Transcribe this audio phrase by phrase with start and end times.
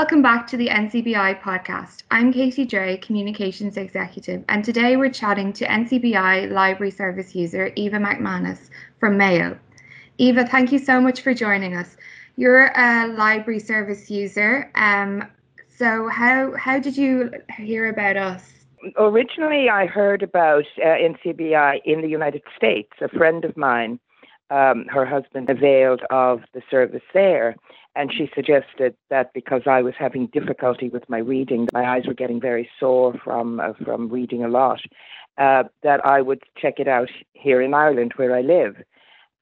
[0.00, 2.04] Welcome back to the NCBI podcast.
[2.10, 7.98] I'm Katie Dre, Communications Executive, and today we're chatting to NCBI Library Service user Eva
[7.98, 9.58] McManus from Mayo.
[10.16, 11.98] Eva, thank you so much for joining us.
[12.36, 14.70] You're a library service user.
[14.74, 15.22] Um,
[15.68, 18.54] so how how did you hear about us?
[18.96, 22.92] Originally, I heard about uh, NCBI in the United States.
[23.02, 24.00] A friend of mine,
[24.50, 27.56] um, her husband availed of the service there,
[27.94, 32.14] and she suggested that because I was having difficulty with my reading, my eyes were
[32.14, 34.80] getting very sore from uh, from reading a lot,
[35.38, 38.76] uh, that I would check it out here in Ireland where I live.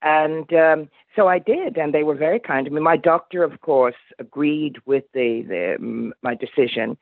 [0.00, 2.80] And um, so I did, and they were very kind to me.
[2.80, 6.96] My doctor, of course, agreed with the, the my decision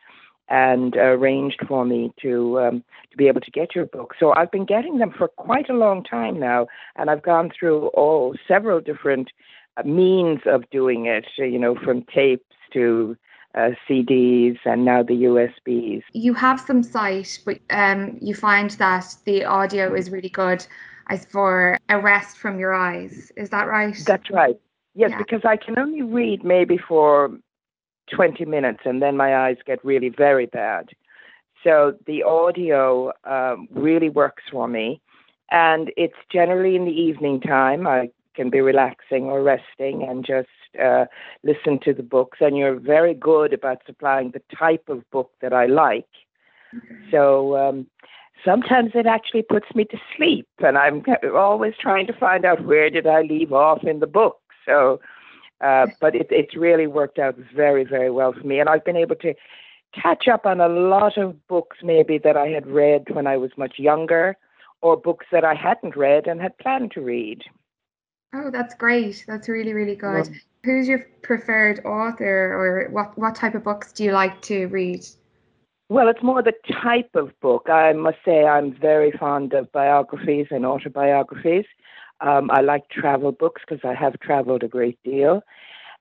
[0.48, 4.14] and arranged for me to um, to be able to get your book.
[4.18, 7.88] So I've been getting them for quite a long time now, and I've gone through
[7.88, 9.30] all several different
[9.76, 11.26] uh, means of doing it.
[11.36, 13.16] You know, from tapes to
[13.56, 16.02] uh, CDs and now the USBs.
[16.12, 20.64] You have some sight, but um, you find that the audio is really good
[21.08, 23.32] as for a rest from your eyes.
[23.36, 23.96] Is that right?
[24.06, 24.58] That's right.
[24.94, 25.18] Yes, yeah.
[25.18, 27.30] because I can only read maybe for
[28.14, 30.90] 20 minutes and then my eyes get really very bad.
[31.64, 35.00] So the audio um, really works for me.
[35.50, 37.86] And it's generally in the evening time.
[37.86, 40.48] I can be relaxing or resting and just
[40.82, 41.06] uh,
[41.42, 42.38] listen to the books.
[42.40, 46.08] And you're very good about supplying the type of book that I like.
[47.10, 47.86] So um,
[48.44, 51.04] sometimes it actually puts me to sleep, and I'm
[51.34, 54.38] always trying to find out where did I leave off in the book.
[54.66, 55.00] So
[55.60, 58.60] uh, but it, it's really worked out very, very well for me.
[58.60, 59.34] And I've been able to
[59.94, 63.50] catch up on a lot of books maybe that I had read when I was
[63.56, 64.36] much younger
[64.82, 67.42] or books that I hadn't read and had planned to read.
[68.34, 69.24] Oh, that's great.
[69.26, 70.28] That's really, really good.
[70.28, 70.38] Yeah.
[70.64, 75.04] Who's your preferred author or what, what type of books do you like to read?
[75.88, 76.52] Well, it's more the
[76.82, 77.68] type of book.
[77.70, 81.64] I must say I'm very fond of biographies and autobiographies.
[82.20, 85.42] Um, I like travel books because I have traveled a great deal.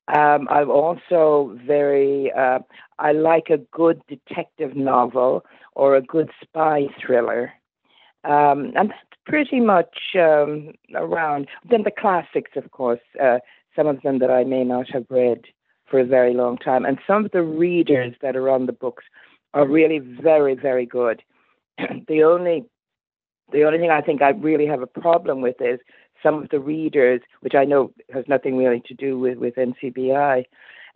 [0.08, 2.60] Um, I'm also very, uh,
[3.00, 5.44] I like a good detective novel
[5.74, 7.54] or a good spy thriller.
[8.24, 11.48] Um, and that's pretty much um, around.
[11.70, 13.40] Then the classics, of course, uh,
[13.76, 15.46] some of them that I may not have read
[15.90, 16.86] for a very long time.
[16.86, 19.04] And some of the readers that are on the books
[19.54, 21.24] are really very, very good.
[22.08, 22.66] the only
[23.52, 25.80] the only thing I think I really have a problem with is
[26.22, 30.46] some of the readers, which I know has nothing really to do with, with NCBI,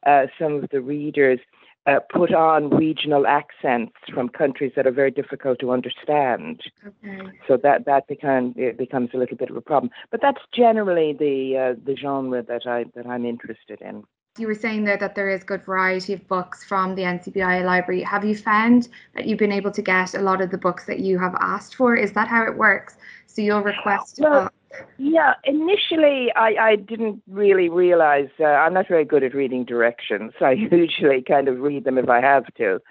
[0.06, 1.40] uh, some of the readers
[1.85, 6.62] uh, put on regional accents from countries that are very difficult to understand.
[6.85, 7.22] Okay.
[7.47, 9.91] So that that become, it becomes a little bit of a problem.
[10.12, 14.03] But that's generally the uh, the genre that I that I'm interested in.
[14.38, 18.02] You were saying there that there is good variety of books from the NCBI library.
[18.03, 21.00] Have you found that you've been able to get a lot of the books that
[21.00, 21.96] you have asked for?
[21.96, 22.97] Is that how it works?
[23.25, 24.50] So you'll request well,
[24.97, 30.34] yeah, initially I, I didn't really realize uh, I'm not very good at reading directions.
[30.41, 32.81] I usually kind of read them if I have to,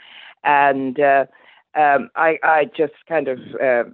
[0.44, 1.26] and uh,
[1.74, 3.84] um, I I just kind of uh,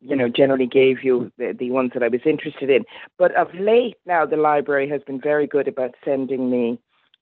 [0.00, 2.84] you know generally gave you the, the ones that I was interested in.
[3.18, 6.78] But of late now, the library has been very good about sending me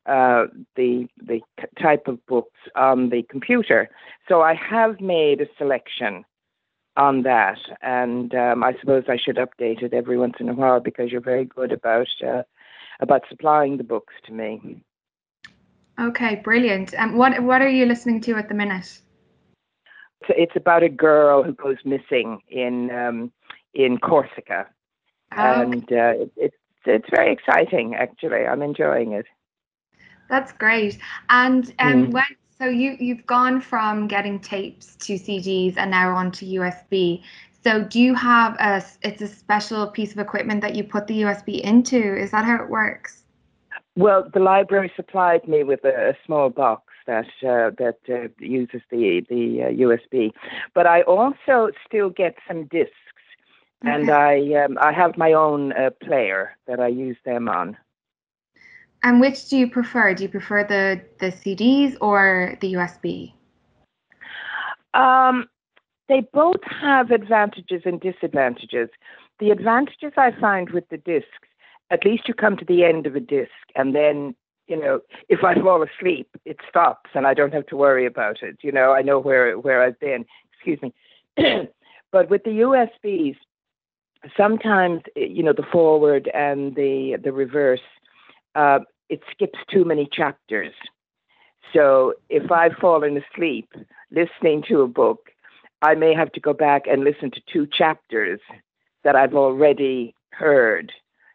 [0.06, 0.46] uh,
[0.76, 1.40] the the
[1.80, 3.88] type of books on the computer.
[4.28, 6.24] So I have made a selection
[6.96, 7.58] on that.
[7.82, 11.20] And um, I suppose I should update it every once in a while because you're
[11.20, 12.42] very good about uh,
[13.00, 14.82] about supplying the books to me.
[16.00, 16.94] Okay, brilliant.
[16.94, 19.00] And um, what what are you listening to at the minute?
[20.22, 23.32] It's, it's about a girl who goes missing in um,
[23.74, 24.66] in Corsica,
[25.36, 27.94] oh, and uh, it, it's it's very exciting.
[27.94, 29.26] Actually, I'm enjoying it.
[30.28, 30.98] That's great.
[31.28, 32.12] And um, mm.
[32.12, 32.24] when
[32.58, 37.22] so you you've gone from getting tapes to CDs and now on to USB.
[37.62, 41.22] So do you have a it's a special piece of equipment that you put the
[41.22, 42.16] USB into?
[42.16, 43.24] Is that how it works?
[43.96, 48.82] Well, the library supplied me with a, a small box that uh, that uh, uses
[48.90, 50.32] the the uh, USB,
[50.74, 52.94] but I also still get some discs,
[53.84, 53.94] okay.
[53.94, 57.76] and I um, I have my own uh, player that I use them on.
[59.06, 60.14] And which do you prefer?
[60.14, 63.34] Do you prefer the the CDs or the USB?
[64.94, 65.46] Um,
[66.08, 68.88] they both have advantages and disadvantages.
[69.38, 71.48] The advantages I find with the discs,
[71.92, 74.34] at least you come to the end of a disc, and then
[74.66, 74.98] you know
[75.28, 78.56] if I fall asleep, it stops, and I don't have to worry about it.
[78.62, 80.24] You know, I know where where I've been.
[80.52, 80.92] Excuse me.
[82.10, 83.36] but with the USBs,
[84.36, 87.86] sometimes you know the forward and the the reverse
[88.56, 90.72] uh, it skips too many chapters.
[91.72, 93.68] So if I've fallen asleep
[94.10, 95.30] listening to a book,
[95.82, 98.40] I may have to go back and listen to two chapters
[99.04, 100.92] that I've already heard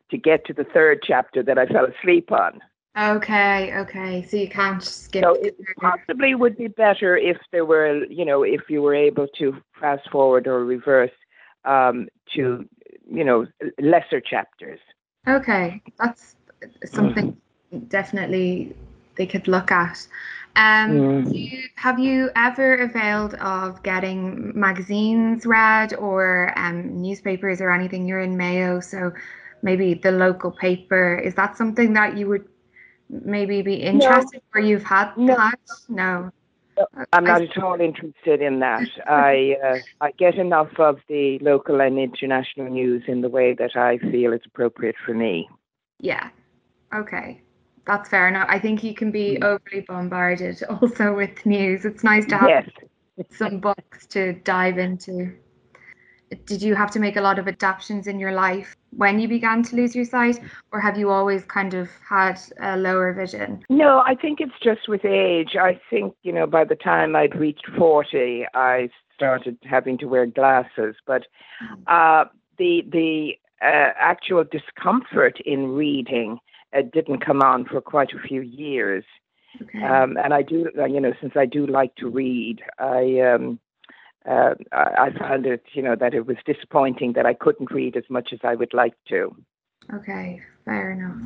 [0.09, 2.59] to get to the third chapter that I fell asleep on.
[2.97, 4.23] Okay, okay.
[4.23, 5.23] So you can't skip.
[5.23, 9.27] So it possibly would be better if there were, you know, if you were able
[9.39, 11.11] to fast forward or reverse
[11.63, 12.67] um, to,
[13.09, 13.45] you know,
[13.79, 14.79] lesser chapters.
[15.27, 16.35] Okay, that's
[16.85, 17.37] something.
[17.87, 18.75] definitely
[19.15, 20.07] they could look at.
[20.55, 21.33] Um, mm.
[21.33, 28.05] you, have you ever availed of getting magazines read or um, newspapers or anything?
[28.05, 29.13] You're in Mayo, so
[29.61, 31.15] maybe the local paper.
[31.17, 32.47] Is that something that you would
[33.09, 34.59] maybe be interested no.
[34.59, 35.35] or you've had no.
[35.35, 35.59] that?
[35.87, 36.31] No.
[37.13, 38.87] I'm not at all interested in that.
[39.07, 43.75] I uh, I get enough of the local and international news in the way that
[43.75, 45.47] I feel is appropriate for me.
[45.99, 46.29] Yeah.
[46.93, 47.41] Okay.
[47.85, 48.47] That's fair enough.
[48.49, 49.43] I think you can be mm.
[49.43, 51.85] overly bombarded also with news.
[51.85, 52.69] It's nice to have yes.
[53.31, 55.33] some books to dive into.
[56.45, 59.63] Did you have to make a lot of adaptations in your life when you began
[59.63, 60.39] to lose your sight,
[60.71, 63.61] or have you always kind of had a lower vision?
[63.69, 65.57] No, I think it's just with age.
[65.59, 70.25] I think, you know, by the time I'd reached 40, I started having to wear
[70.25, 70.95] glasses.
[71.05, 71.23] But
[71.61, 71.83] mm.
[71.87, 76.39] uh, the, the uh, actual discomfort in reading
[76.73, 79.03] it didn't come on for quite a few years.
[79.61, 79.83] Okay.
[79.83, 83.59] Um, and I do, uh, you know, since I do like to read, I um,
[84.29, 88.03] uh, I found it, you know, that it was disappointing that I couldn't read as
[88.09, 89.35] much as I would like to.
[89.93, 91.17] Okay, fair enough.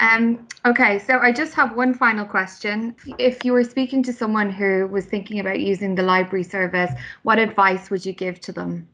[0.00, 2.96] Um, okay, so I just have one final question.
[3.18, 6.90] If you were speaking to someone who was thinking about using the library service,
[7.22, 8.88] what advice would you give to them?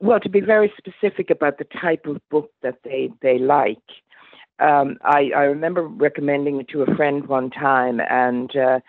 [0.00, 3.78] Well, to be very specific about the type of book that they, they like
[4.60, 8.80] um, I, I remember recommending it to a friend one time, and uh,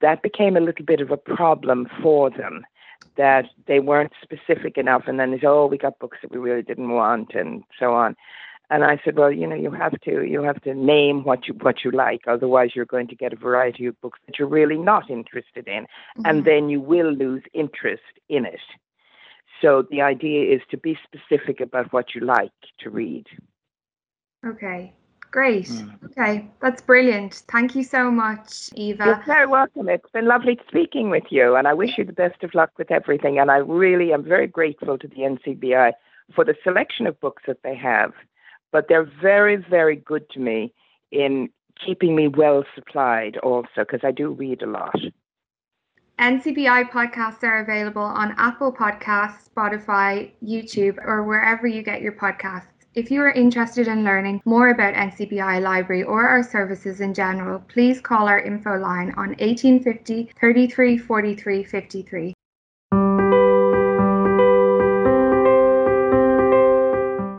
[0.00, 2.64] that became a little bit of a problem for them.
[3.16, 6.38] That they weren't specific enough, and then they said, "Oh, we got books that we
[6.38, 8.16] really didn't want," and so on.
[8.70, 11.54] And I said, "Well, you know, you have to you have to name what you
[11.54, 14.78] what you like, otherwise you're going to get a variety of books that you're really
[14.78, 16.22] not interested in, mm-hmm.
[16.26, 18.60] and then you will lose interest in it."
[19.62, 22.50] So the idea is to be specific about what you like
[22.80, 23.26] to read.
[24.44, 24.92] Okay.
[25.34, 25.66] Great.
[25.66, 26.04] Mm.
[26.04, 27.42] Okay, that's brilliant.
[27.50, 29.04] Thank you so much, Eva.
[29.04, 29.88] You're very welcome.
[29.88, 32.92] It's been lovely speaking with you, and I wish you the best of luck with
[32.92, 33.40] everything.
[33.40, 35.90] And I really am very grateful to the NCBI
[36.36, 38.12] for the selection of books that they have.
[38.70, 40.72] But they're very, very good to me
[41.10, 41.48] in
[41.84, 44.94] keeping me well supplied also, because I do read a lot.
[46.20, 52.68] NCBI podcasts are available on Apple Podcasts, Spotify, YouTube, or wherever you get your podcasts.
[52.94, 57.58] If you are interested in learning more about NCBI Library or our services in general,
[57.66, 62.34] please call our info line on 1850 33 43 53.